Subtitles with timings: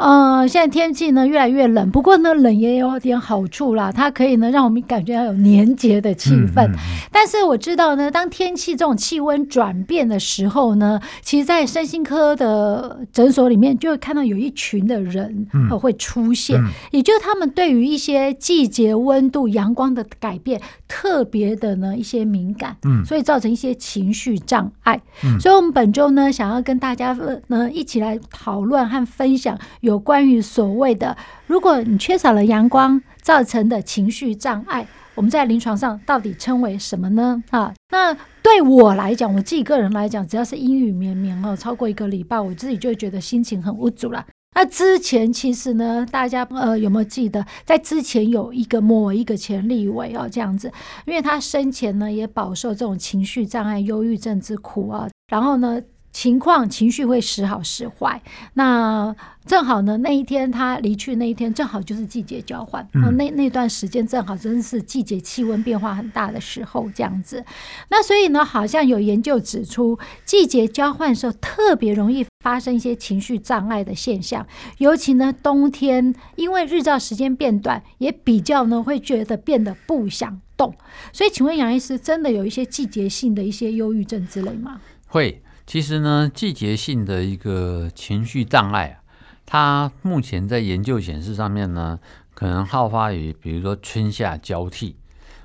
[0.00, 6.66] 呃，现在天气呢越来越冷，不过呢冷也有点好处啦，它可以呢让我们感觉到有年节的气氛。
[6.68, 6.78] 嗯嗯、
[7.12, 15.46] 但是我知道呢，当天气这种气温转变的时候呢，其实，在身心科的诊所里面，就会看到有一群的人
[15.78, 16.58] 会出现，
[16.92, 24.98] 也就是他们对于一些季节温度、阳光的改变特别的呢一些敏感，嗯，所以造成一些情绪障碍。
[25.22, 27.14] 嗯、所以，我们本周呢，想要跟大家
[27.48, 29.89] 呢一起来讨论和分享有。
[29.90, 31.16] 有关于所谓的，
[31.48, 37.42] 如果你缺少了阳光造成的情绪障碍，我们在临床上到底称为什么呢？
[37.50, 44.24] 啊，那对我来讲，我自己个人来讲，只要是阴雨绵绵哦，超过一个礼拜，我自己就觉得心情很无助了。
[44.54, 50.70] 那之前其实呢，大家呃有没有记得，在之前有一个某一个前立委哦这样子，
[51.04, 55.82] 因为他生前呢也饱受这种情绪障碍、忧郁症之苦啊，然后呢。
[56.12, 58.20] 情况情绪会时好时坏，
[58.54, 59.14] 那
[59.46, 67.44] 正好呢，那一天他离去那一天正好就是季节交换，嗯、那那段时间正好真是季节气温变化很大的时候，这样子。
[67.88, 74.46] 那所以呢，好像有研究指出，季节交换的时候特别容易发生一些情绪障碍的现象，
[74.78, 80.74] 尤其呢冬天，因为日照时间变短，也比较呢会觉得变得不想动。
[81.12, 84.80] 所以，请问杨医师，真的有一些季节性的一些忧郁症之类吗？
[85.06, 85.40] 会。
[85.70, 88.98] 其实呢，季节性的一个情绪障碍啊，
[89.46, 91.96] 它目前在研究显示上面呢，
[92.34, 94.96] 可能好发于比如说春夏交替，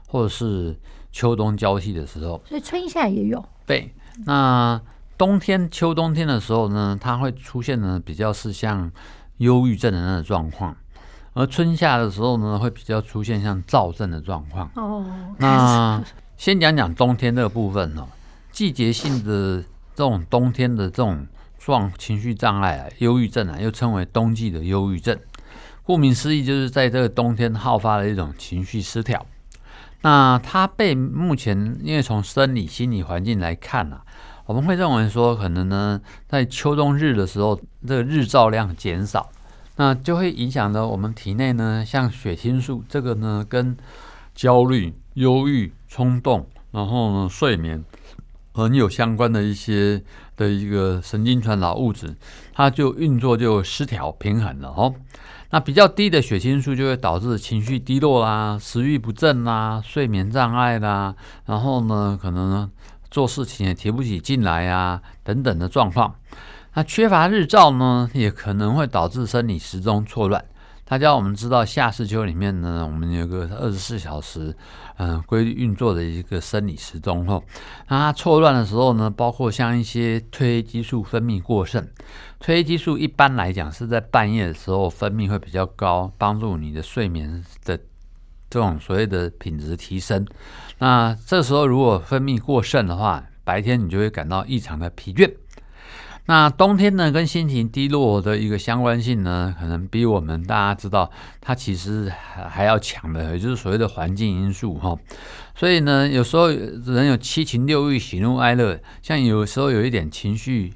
[0.08, 0.76] 或者是
[1.12, 2.42] 秋冬交替的时候。
[2.44, 3.46] 所以春夏也有。
[3.68, 3.94] 对，
[4.26, 4.82] 那
[5.16, 8.92] 冬天、秋冬天的时候呢，它会出现呢比较是像
[9.38, 10.76] 忧郁症的那种状况，
[11.34, 14.72] 而春夏的时候呢，会比较出现像躁症的状况。
[14.74, 15.06] 哦。
[15.38, 16.04] 那
[16.36, 18.08] 先讲讲冬天这个部分哦，
[18.52, 19.64] 季节性的。
[19.96, 21.26] 这种冬天的这种
[21.58, 25.18] 状情绪障碍啊，忧郁症啊，又称为冬季的忧郁症。
[25.84, 29.26] 顾名思义，就是在这个冬天好发的一种情绪失调。
[30.02, 34.04] 那它被目前因为从生理心理环境来看啊，
[34.46, 39.32] 我们会认为说，可能呢，在秋冬日的时候，这个日照量减少，
[39.78, 43.76] 那就会影响到我们体内呢，像血清素这个呢，跟
[44.36, 47.84] 焦虑、忧郁、冲动，然后呢，睡眠。
[48.56, 50.02] 很有相关的一些
[50.38, 52.16] 的一个神经传导物质，
[52.54, 54.96] 它就运作就失调平衡了哦。
[55.50, 61.14] 那比较低的血清素就会导致情绪低落啦、食欲不振啦、睡眠障碍啦，
[61.46, 62.72] 然后呢，可能
[63.12, 66.16] 做事情也提不起劲来啊等等的状况。
[66.76, 70.44] 那缺乏日照呢，也可能会导致生理时钟错乱。
[70.88, 74.56] 大家我们知道夏至秋里面呢，我们有个二十四小时，
[74.98, 77.42] 嗯，规律运作的一个生理时钟哈。
[77.88, 81.82] 那它错乱的时候呢，包括像一些褪黑激素分泌过剩，
[82.40, 87.76] 褪黑激素一般来讲是在半夜的时候分泌会比较高，帮助你的睡眠的
[88.48, 90.24] 这种所谓的品质提升。
[90.78, 95.34] 那这时候如果分泌过剩的话，白天你就会感到异常的疲倦。
[96.28, 104.98] 那冬天呢，跟心情低落的一个相关性呢，可能比我们大家知道，它其实还还要强的，也就是所谓的环境因素哈。
[105.56, 110.74] 所以呢，有时候人有七情六欲、喜怒哀乐，像有时候有一点情绪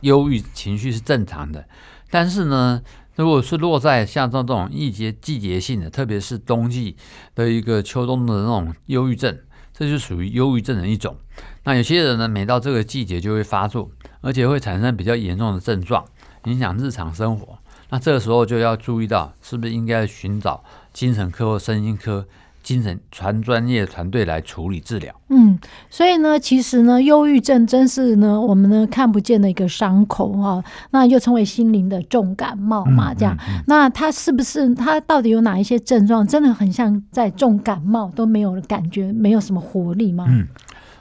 [0.00, 1.66] 忧郁情绪是正常的，
[2.10, 2.80] 但是呢，
[3.16, 6.96] 如果是落在像这种季节季节性的，特别是冬季
[7.34, 9.38] 的一个秋冬的那种忧郁症，
[9.76, 11.16] 这就属于忧郁症的一种。
[11.64, 13.90] 那有些人呢，每到这个季节就会发作。
[14.26, 16.02] 而且会产生比较严重的症状，
[16.44, 17.58] 影响日常生活。
[17.90, 22.26] 那这个时候就要注意到，是不是应该寻找精神科或身心科
[22.64, 25.14] 精神全专业团队来处理治疗。
[25.28, 25.56] 嗯，
[25.88, 30.64] 所以呢，其实呢，忧郁症真是呢，我们呢看不见的一个伤口哈。
[30.90, 33.36] 那又称为心灵的重感冒嘛，这样。
[33.36, 40.24] 嗯嗯嗯、那它是不是它到底有哪一些症状，真的很像在重感冒，都没有感觉，没有什么活力吗？
[40.26, 40.48] 嗯，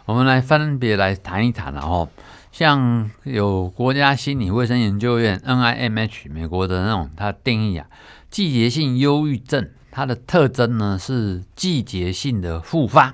[0.06, 2.08] 我们来分别来谈一谈，然后。
[2.52, 7.88] 像有国家心理卫生研究院 （NIMH） 美国的那种，它定义啊，
[8.30, 13.14] 季节性忧郁症它的特征呢是季节性的复发。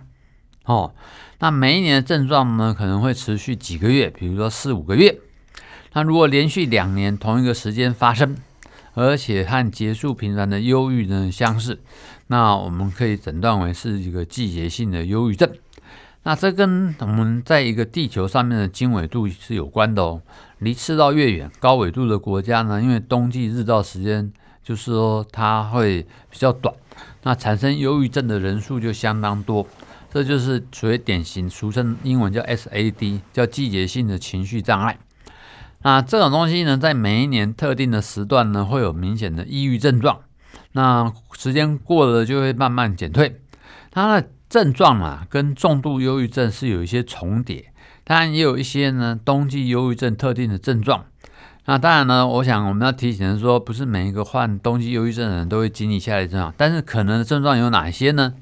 [0.64, 0.94] 哦，
[1.40, 5.20] 那每一年的症状呢可能会持续几个月，比如说四五个月。
[5.92, 8.38] 那如果连续两年同一个时间发生，
[8.94, 11.82] 而且和结束频繁的忧郁呢相似，
[12.28, 15.52] 那我们可以诊断为是一个季节性的忧郁症。
[16.24, 20.22] 那这跟我们在一个地球上面的经纬度是有关的哦。
[20.60, 24.32] 离赤道越远，高纬度的国家呢，因为冬季日照时间
[24.70, 26.72] 就是说它会比较短，
[27.24, 29.68] 那产生忧郁症的人数就相当多。
[30.12, 35.00] 这就是属于典型，俗称英文叫 SAD，叫季节性的情绪障碍。
[35.82, 40.20] 那这种东西呢，在每一年特定的时段呢，会有明显的抑郁症状。
[40.74, 43.42] 那时间过了，就会慢慢减退。
[43.90, 47.74] 它的症状啊，跟重度忧郁症是有一些重叠，
[48.04, 51.06] 当然也有一些呢，冬季忧郁症特定的症状。
[51.70, 58.34] 那当然呢，我想我们要提醒的是说，不是每一个患冬季忧郁症的人都会经历下列症状，但是可能的症状有哪些呢？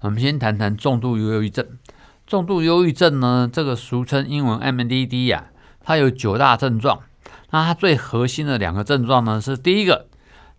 [0.00, 1.66] 我们先谈谈重度忧郁症。
[2.26, 5.80] 重度忧郁症呢，这个俗称英文 MDD 呀、啊。
[5.82, 7.00] 它有九大症状，
[7.52, 10.06] 那它最核心的两个症状呢，是第一个，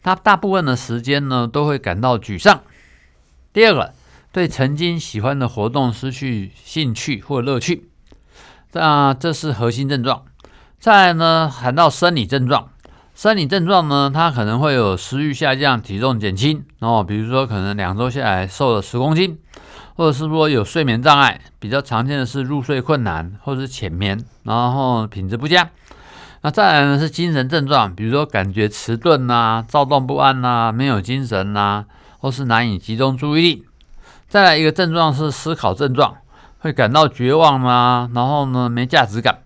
[0.02, 2.62] 它大部分的时间呢都会感到沮丧；
[3.54, 3.94] 第二个，
[4.32, 7.88] 对曾经喜欢的活动失去兴趣或乐趣。
[8.72, 10.26] 那这是核心症状。
[10.86, 12.70] 再来呢，谈到生理症状，
[13.16, 19.40] 生理症状呢，它可能会有食欲下降、体重减轻，然后比如说可能两周下来瘦了十公斤。
[19.96, 25.72] 或者是说有睡眠障碍，比较常见的是入睡困难，或者是浅眠，然后品质不佳。
[26.42, 31.86] 那再来呢是精神症状，比如说感觉迟钝呐、躁动不安呐、没有精神呐、
[32.20, 33.66] 或是难以集中注意力。
[34.28, 36.18] 再来一个症状是思考症状，
[36.60, 39.40] 会感到绝望啊，然后呢没价值感，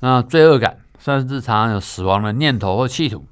[0.00, 3.24] 那罪恶感，甚至常常有死亡的念头或企图。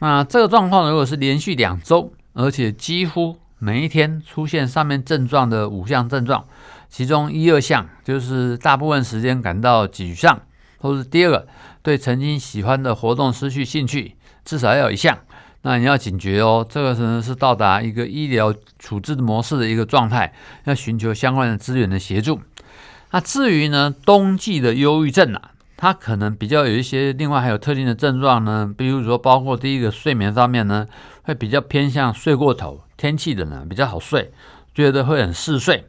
[0.00, 6.44] 那这个状况如果是连续两周，而且几乎每一天出现上面症状的五项症状，
[6.88, 10.40] 其中一二项就是大部分时间感到沮丧，
[10.76, 11.48] 或是第二个
[11.82, 14.14] 对曾经喜欢的活动失去兴趣，
[14.44, 15.18] 至少要有一项。
[15.62, 20.32] 那你要警觉哦，这个可能是到达一个医疗处置模式的一个状态，
[20.64, 22.40] 要寻求相关的资源的协助。
[23.10, 25.50] 那至于呢，冬季的忧郁症啊，
[25.80, 30.88] 它可能比较有一些另外还有特定的症状呢，比如说包括第一个睡眠方面呢，
[31.22, 32.82] 会比较偏向睡过头。
[32.96, 34.32] 天气的呢比较好睡，
[34.74, 35.86] 觉得会很嗜睡。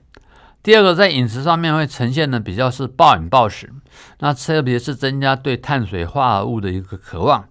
[0.62, 3.74] 第二个，在饮食上面会呈现的比较是暴饮暴食，
[4.20, 7.46] 那特别是增加对碳水化合物的一个渴望，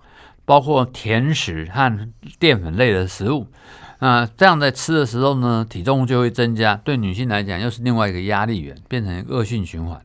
[0.44, 2.08] 包括甜食和
[2.38, 3.48] 淀粉类的食物。
[3.98, 10.00] 那这样在吃的时候呢，体重就会增加，对女性来讲又是另外一个压力源，变成恶性循环。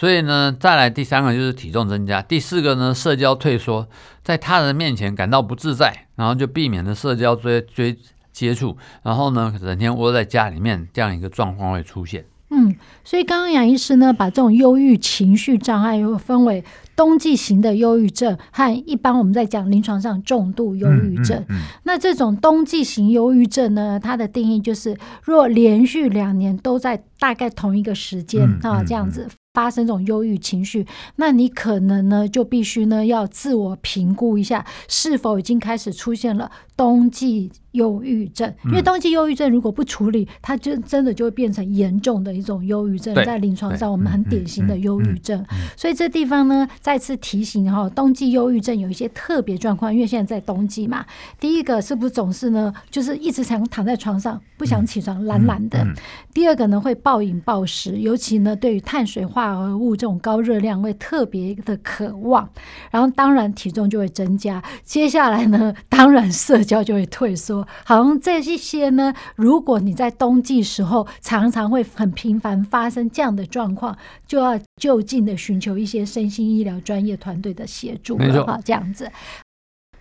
[0.00, 3.86] 所以呢，再来第三个就是体重增加，第四个呢，社交退缩，
[4.24, 7.98] 在他人面前感到不自在，然后就避免了社交追追。
[8.32, 12.24] 接触，然后呢，整天窝在家里面，这样一个状况会出现。
[12.50, 12.74] 嗯，
[13.04, 16.64] 所以刚刚杨医师呢，把这种忧郁情绪障碍又分为
[16.96, 21.38] 冬季型的忧郁症和一般我们在讲临床上重度忧郁症。
[21.48, 29.28] 嗯嗯嗯、那这种冬季型忧郁症呢，它的定义就是，若连续两年都在大概同一个时间、嗯、啊，这样子。
[29.52, 30.86] 发生这种忧郁情绪，
[31.16, 36.50] 那你可能呢就必须呢要自我评估一下，是否已经开始出现了
[36.80, 38.50] 冬季忧郁症。
[38.64, 45.44] 因为冬季忧郁症如果不处理，它就真的就会变成严重的一种忧郁症，在临床上我们很典型的忧郁症。
[45.76, 51.04] 所以这地方呢再次提醒哈，冬季忧郁症有一些特别状况，因为现在在冬季嘛。
[51.38, 55.86] 第一个是不是总是呢就是一直想躺在床上不想起床，懒懒的。
[56.32, 62.46] 第二个呢会暴饮暴食，尤其呢对于碳水化化合物这种高热量会特别的渴望，
[62.90, 64.62] 然后当然体重就会增加。
[64.82, 67.66] 接下来呢，当然社交就会退缩。
[67.84, 73.96] 好像这一些呢，如果你在冬季时候常常会很频繁发生这样的状况，
[74.26, 79.10] 就要就近的寻求一些身心医疗专业团队的协助了哈，这样子。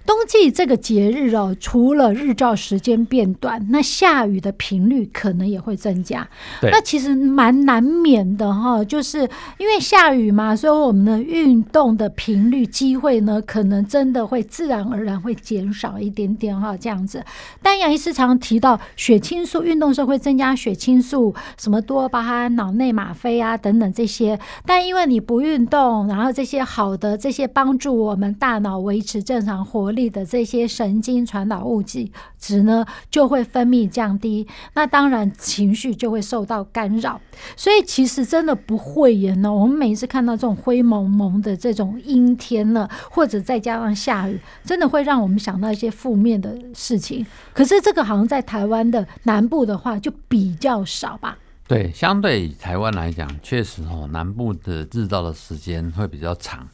[0.10, 6.28] 冬季这个节日哦，除了日照时间变短，那下雨的频率可能也会增加。
[6.60, 17.24] 对那其实蛮难免的哈，就是因为下雨嘛，所以我们的运动的频率机会呢，可能真的会自然而然会减少一点点哈，这样子。
[17.62, 24.40] 但杨医师常提到血清素，运动时候会增加血清素，什么多巴胺、脑内吗啡啊等等这些。
[24.66, 29.99] 但因为你不运动，然后这些好的这些帮助我们大脑维持正常活力。
[30.00, 32.08] 力的这些神经传导物质
[32.40, 37.20] 值呢，就会分泌降低，那当然情绪就会受到干扰。
[37.58, 47.26] 所以其实真的不会言呢，我们每一次看到这种灰蒙蒙的这种阴天呢，或者再加上下雨，真的会让我们想到一些负面的事情。
[47.54, 51.38] 可是这个好像在台湾的南部的话，就比较少吧。
[51.68, 56.68] 对，相对台湾来讲，确实哦，南部的日照的时间会比较长，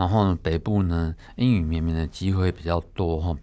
[0.00, 3.36] 然后呢，北部呢阴雨绵绵的机会比较多哈。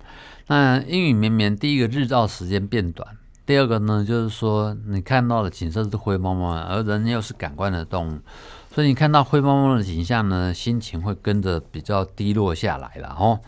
[0.48, 3.08] 那阴雨绵绵，第一个日照时间变短，
[3.46, 8.20] 第二个呢就是说你看到的景色是灰蒙蒙，而人又是感官的动物，
[8.74, 13.40] 所以你看到灰蒙蒙的景象呢，心情会跟着比较低落下来了哦。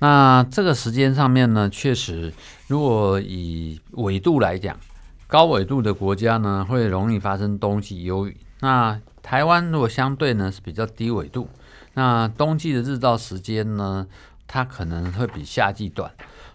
[0.00, 2.30] 那这个时间上面呢，确实
[2.66, 4.76] 如果以纬度来讲。
[5.30, 8.34] 高纬度的国家呢，会容易发生冬季忧郁。
[8.60, 11.46] 那台湾如果相对呢是比较低纬度，
[11.98, 14.06] 那冬季的日照时间呢，
[14.46, 16.08] 它可能会比夏季短。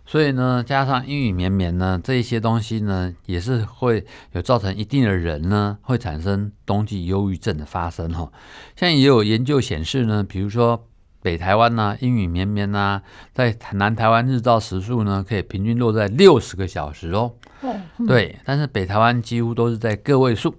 [0.06, 8.32] 所以呢，加上阴雨绵绵呢，这一些东西呢，也是会有造成一定的人呢会产生冬季忧郁症的发生哈。
[8.78, 10.88] 像也有研究显示呢，比如说。
[11.24, 13.02] 北台湾呢，阴雨绵绵呐，
[13.34, 17.32] 在南台湾日照时数呢，可以平均落在六十个小时哦。
[17.62, 20.54] 嗯、对，但是北台湾几乎都是在个位数。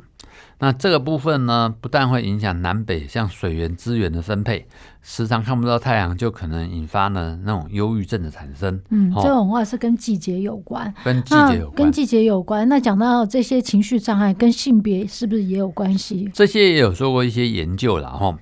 [0.64, 4.66] 那这个部分呢，不但会影响南北像水源资源的分配，
[5.02, 8.80] 时常看不到太阳，就可能引发呢那种忧郁症的产生。
[8.88, 12.66] 嗯，这种话是跟季节有关，跟季节有关，跟季节有关。
[12.66, 16.30] 那讲到这些情绪障碍，跟性别是不是也有关系？
[16.32, 18.34] 这些也有做过一些研究了哈。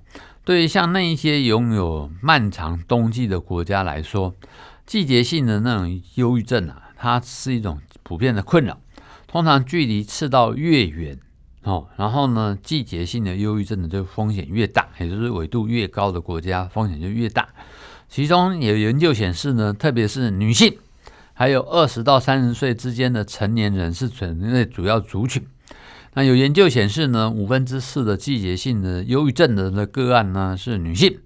[0.45, 4.33] 对于像那一些拥有漫长冬季的国家来说，
[4.87, 8.79] 季节性的那种忧郁症啊，它是一种普遍的困扰。
[9.27, 11.19] 通常距离赤道越远
[11.65, 17.49] 哦，然后呢，季节性的忧郁症的这个风险越大，也就是纬度越高的国家风险就越大。
[18.09, 20.77] 其中有研究显示呢，特别是女性，
[21.35, 25.43] 还有二十到三十岁之间的成年人是人类主要族群。
[26.15, 31.17] 那有研究显示呢，五分之四的季节性的忧郁症的个案呢是女性。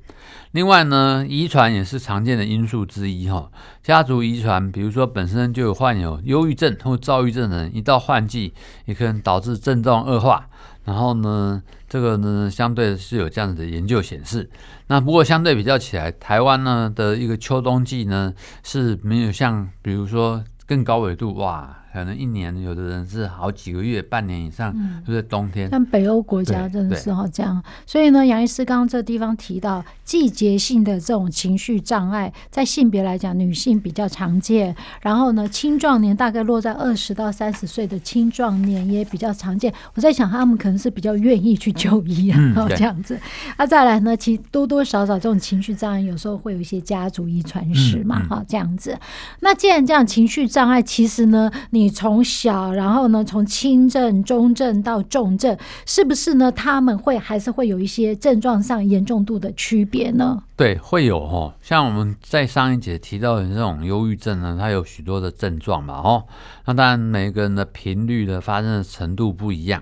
[0.52, 3.50] 另外呢，遗传也是常见的因素之一哈。
[3.82, 8.54] 家族遗传，比如说本身就有患有忧郁症或躁郁症的人，一到换季
[8.86, 10.48] 也可能导致症状恶化。
[10.84, 14.48] 然后呢，这个呢相对是有这样子的研究显示。
[14.86, 21.76] 那不过相对比较起来，台湾呢的一个秋冬季呢是没有像比如说更高纬度哇。
[21.96, 24.70] 可能一年有的人是好几个月、半年以上，
[25.06, 25.70] 就是冬天。
[25.70, 34.76] 像北欧国家真的是哈这样，所以呢，杨医师刚刚这地方提到季节性的这种情绪障碍，在性别来讲，女性比较常见。
[35.00, 39.72] 然后呢，青壮年大概落在二十到三十岁的青壮年也比较常见。
[39.94, 42.38] 我在想，他们可能是比较愿意去就医啊，
[42.68, 43.18] 这样子。
[43.56, 48.94] 那再来呢，其实多多少少这种情绪障碍有时候会有一些家族遗传史嘛，哈这样子。
[49.40, 56.50] 那既然这样，情绪障碍其实呢，你你从小，然后呢，从轻症、中症到重症，是不是呢？
[56.50, 60.42] 他们会还是会有一些症状上严重度的区别呢？
[60.56, 61.54] 对，会有哦。
[61.62, 66.24] 像我们在上一节提到的这种忧郁症呢，它有许多的症状嘛，哦。
[66.64, 69.80] 那当然每个人的频率的发生的程度不一样。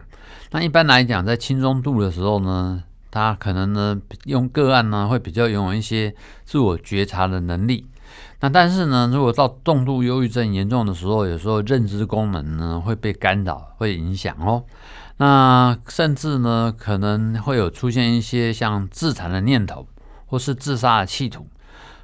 [0.50, 7.86] 那一般来讲，在轻中度的时候呢，他可能呢用个案呢会比较拥有一些自我觉察的能力。
[8.44, 14.62] 那但是呢，如果到重度忧郁症严重的时候，有时候认知功能呢会被干扰，会影响哦。
[15.16, 19.86] 那甚至呢可能会有出现一些像自残的念头，
[20.26, 21.46] 或是自杀的企图，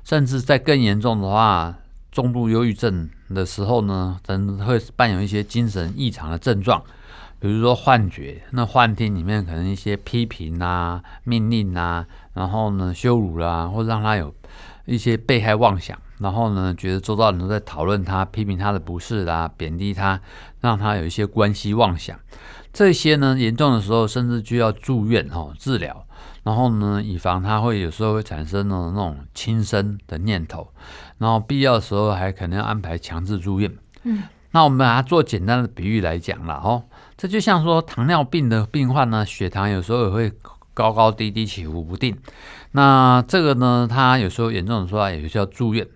[0.02, 1.74] 甚至在更严重的话，
[2.10, 6.82] 重度忧郁症的时候呢，人会伴有一些精神异常的症状，
[7.38, 14.34] 比如说幻觉，那幻听里面可能一些批评啊、命令啊，然后呢羞辱啦、啊，或让他有
[14.86, 15.98] 一些被害妄想。
[16.20, 20.20] 然后呢，觉得周遭人都在讨论他、批评他的不是啦，贬低他，
[20.60, 22.18] 让他有一些关系妄想。
[22.72, 26.06] 这些呢，严重的时候甚至就要住院哦治疗。
[26.42, 30.72] 然后呢，以防他会有时候会产生那种轻生的念头。
[31.18, 33.70] 然后必要的时候还可能要安排强制住院。
[34.04, 34.22] 嗯，
[34.52, 36.84] 那我们把它做简单的比喻来讲了哦，
[37.16, 40.32] 这就像说糖尿病的病患呢，血糖有时候也会
[40.72, 42.16] 高高低低、起伏不定。
[42.72, 45.86] 那这个呢，他有时候严重的时候也需要住院。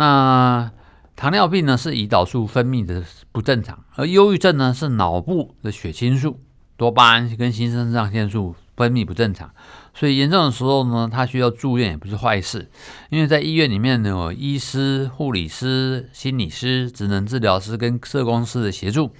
[0.00, 0.72] 那
[1.14, 6.40] 糖尿病呢是胰岛素分泌的不正常，而忧郁症呢是脑部的血清素、
[6.78, 9.50] 多巴胺跟新生上腺素分泌不正常，
[9.92, 12.70] 所以严重的时候呢，他需要住院也不是坏事，
[13.10, 19.10] 因为在医院里面呢有医师、护理师、心理师、职能治疗师跟社工师的协助，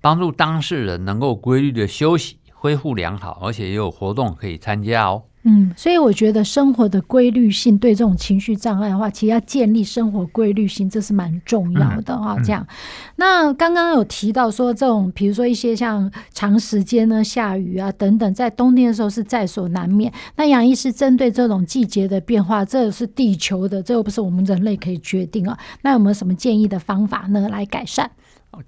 [0.00, 5.22] 帮助当事人能够规律的休息、恢复良好，而且也有活动可以参加哦。
[5.46, 12.34] 嗯，所以我觉得生活的规律性对这种情绪障碍的话，其实要建立生活规律性，这是蛮重要的哈。
[12.42, 12.74] 这样，嗯、
[13.16, 20.10] 那刚刚有提到说，这种比如说一些像长时间呢下雨啊等等，在冬天的时候是在所难免。
[20.36, 25.58] 那杨医师针对这种季节的变化，这是地球的，这又不是我们人类可以决定啊。
[25.82, 28.10] 那有没有什么建议的方法呢，来改善？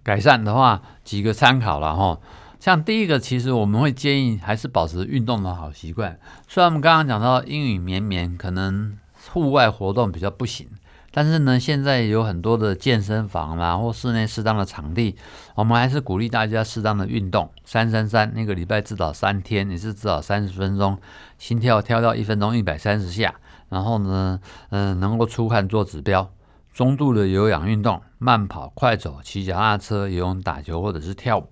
[0.02, 2.18] 改善的话，几个参考了哈。
[2.66, 6.18] 像第一个，其实我们会建议还是保持运动的好习惯。
[6.48, 8.98] 虽然我们刚刚讲到阴雨绵绵，可能
[9.30, 10.66] 户外活动比较不行，
[11.12, 15.14] 但是呢，现在有很多的健身房啦，或室内适当的场地，
[15.54, 17.48] 我们还是鼓励大家适当的运动。
[17.64, 20.98] 三三三，那个礼拜至少三天，你是至少三十分钟，
[21.38, 23.36] 心跳跳到一分钟一百三十下，
[23.68, 26.28] 然后呢，嗯、能够出汗做指标。
[26.74, 31.48] 中度的有氧运动，慢跑、快走、骑脚踏车、游泳、打球或者是跳舞。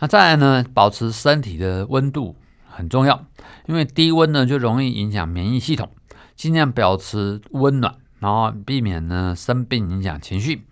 [0.00, 2.36] 那再来呢，保持身体的温度
[2.68, 3.24] 很重要，
[3.66, 5.90] 因为低温呢就容易影响免疫系统，
[6.34, 10.66] 尽量保持温暖，然后避免呢生病影响情绪。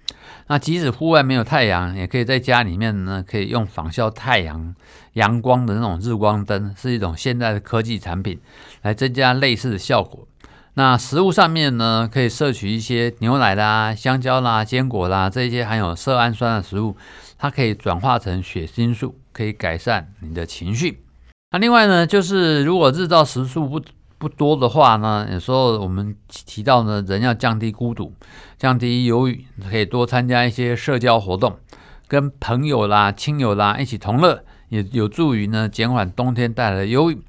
[0.49, 4.75] 那即使户外没有太阳，也可以在家里面呢，可以用仿效太阳
[5.15, 8.41] 阳光的那种日光灯，是一种现代的科技产品，
[8.83, 10.27] 来增加类似的效果。
[10.75, 16.97] 那食物上面呢，可以摄取一些牛奶啦、香蕉啦、坚果啦这些含有色胺酸的食物。
[17.43, 21.03] 它可以转化成血清素，可以改善你的情绪。
[21.51, 23.83] 那另外呢，就是如果日照时数不
[24.17, 28.15] 不多的话呢，有时候我们提到呢，人要降低孤独，
[28.57, 31.59] 降低忧郁，可以多参加一些社交活动，
[32.07, 37.21] 跟朋友啦、亲友啦一起同乐，也有助于呢减缓冬天带来的忧郁。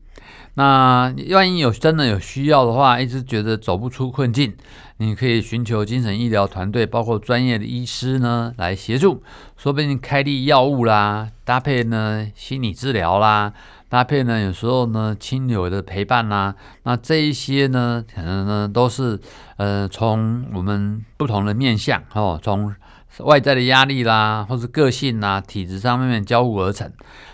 [0.56, 4.54] 那万一有真的有需要的话，一直觉得走不出困境，
[4.98, 9.24] 你可以寻求精神医疗团队，包括专业的医师呢来协助，
[9.58, 13.52] 说不定开立药物啦，搭配呢心理治疗啦，
[13.90, 19.20] 搭配呢有时候呢亲友的陪伴啦，那这一些呢可能呢都是
[19.58, 22.76] 呃从我们不同的面向哦，从
[23.20, 26.92] 外在的压力啦，或是个性啊、体质上面交互而成。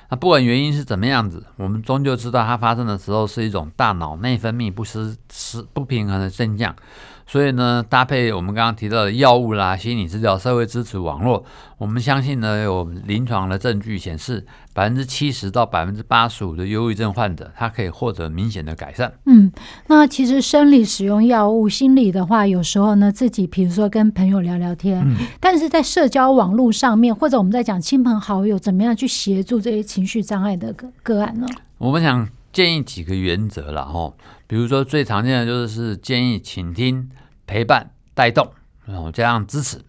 [0.10, 6.76] 那不管原因是怎么样子，我们终究知道它发生的时候是一种大脑内分泌不失失不平衡的现象。
[7.32, 11.46] 所以呢，搭配我们刚刚提到的药物啦、心理治疗、社会支持网络，
[11.78, 19.14] 我们相信呢，有临床的证据显示，百分之七十到百分之八十五的忧郁症患者，他可以获得明显的改善。
[19.28, 19.52] 嗯，
[19.86, 31.46] 那其实生理使用药物，心理的话，有时候呢，自己比如说跟朋友聊聊天，嗯、但是在社交网络上面，或者我们在讲亲朋好友，怎么样去协助这些情绪障碍的个个案呢？
[31.78, 34.14] 我们想建议几个原则了哈，
[34.48, 37.10] 比如说最常见的就是建议倾听。
[37.50, 38.48] 陪伴、带动，
[38.86, 39.82] 然后加上支持。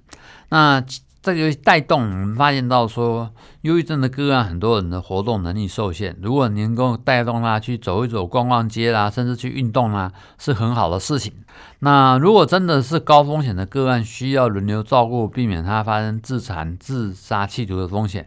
[0.48, 0.82] 那
[1.20, 6.16] 这个带动，我们发现到说，忧郁症的个案，很多人的活动能力受限。
[6.22, 11.34] 如果你能够带动他去走一走、逛逛街啦，甚至去运动啦，是很好的事情。
[11.80, 18.26] 那如果真的是高风险的个案，需要轮流照顾，避免他发生自残、自杀、企图的风险。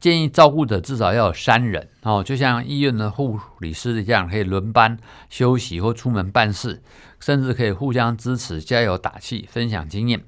[0.00, 4.96] 建议照顾者至少要有三人哦，就像医院的护理师一样，可以轮班
[5.28, 6.82] 休息或出门办事，
[7.20, 10.22] 甚至可以互相支持、加油打气、分享经验。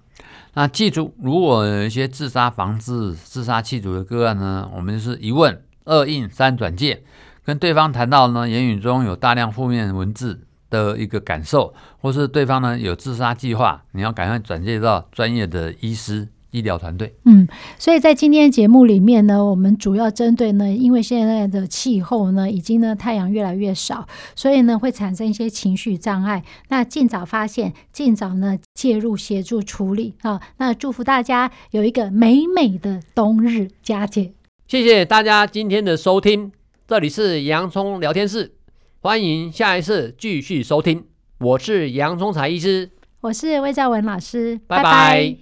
[0.55, 7.03] 那记住，如果有一些自杀防治、自杀企图的个案呢，我们是一问、二应、三转介，
[7.43, 16.29] 跟对方谈到呢，言语中有大量负面文字的一个感受，或是对方呢有自杀计划，你要赶快转介到专业的医师。
[16.53, 26.45] 医疗团队，嗯，所以在今天节目里面呢，我们主要针对呢，因为现在的气候呢，已经呢太阳越来越少，所以呢会产生一些情绪障碍。
[26.69, 30.41] 那尽早发现，尽早呢介入协助处理啊。
[30.59, 34.33] 那祝福大家有一个美美的冬日佳节。
[34.69, 36.53] 谢谢大家今天的收听，
[36.87, 38.53] 这里是洋葱聊天室，
[39.01, 41.05] 欢迎下一次继续收听。
[41.39, 42.91] 我是杨聪财医师，
[43.23, 44.83] 我是魏兆文老师，拜拜。
[44.83, 45.37] 拜拜。